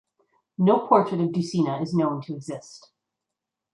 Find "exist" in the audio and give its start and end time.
2.33-2.89